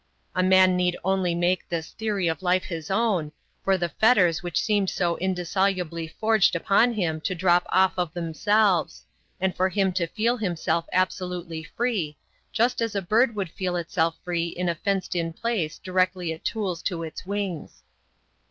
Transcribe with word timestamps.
A 0.33 0.41
man 0.41 0.75
need 0.75 0.97
only 1.03 1.35
make 1.35 1.69
this 1.69 1.91
theory 1.91 2.27
of 2.27 2.41
life 2.41 2.63
his 2.63 2.89
own, 2.89 3.31
for 3.63 3.77
the 3.77 3.89
fetters 3.89 4.41
which 4.41 4.59
seemed 4.59 4.89
so 4.89 5.15
indissolubly 5.17 6.07
forged 6.07 6.55
upon 6.55 6.93
him 6.93 7.21
to 7.21 7.35
drop 7.35 7.67
off 7.69 7.93
of 7.99 8.11
themselves, 8.15 9.05
and 9.39 9.55
for 9.55 9.69
him 9.69 9.91
to 9.93 10.07
feel 10.07 10.37
himself 10.37 10.85
absolutely 10.91 11.63
free, 11.63 12.17
just 12.51 12.81
as 12.81 12.95
a 12.95 13.01
bird 13.03 13.35
would 13.35 13.51
feel 13.51 13.75
itself 13.75 14.17
free 14.23 14.47
in 14.47 14.67
a 14.67 14.73
fenced 14.73 15.13
in 15.15 15.33
place 15.33 15.77
directly 15.77 16.31
it 16.31 16.43
tools 16.43 16.81
to 16.81 17.03
its 17.03 17.27
wings. 17.27 17.83